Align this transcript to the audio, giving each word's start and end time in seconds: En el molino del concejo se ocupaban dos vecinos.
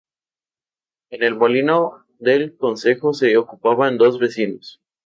En 1.11 1.21
el 1.21 1.35
molino 1.35 2.07
del 2.17 2.57
concejo 2.57 3.13
se 3.13 3.37
ocupaban 3.37 3.99
dos 3.99 4.17
vecinos. 4.17 4.81